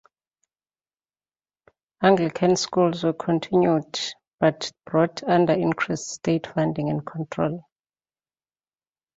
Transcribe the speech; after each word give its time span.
Anglican 2.01 2.55
schools 2.55 3.03
were 3.03 3.13
continued, 3.13 3.99
but 4.39 4.71
brought 4.83 5.21
under 5.21 5.53
increased 5.53 6.09
state 6.09 6.47
funding 6.47 6.89
and 6.89 7.05
control. 7.05 7.63